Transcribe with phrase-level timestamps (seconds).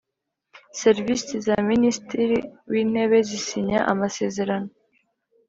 [0.81, 2.37] Serivisi za Minisitiri
[2.71, 4.69] w’Intebe zisinya amasezerano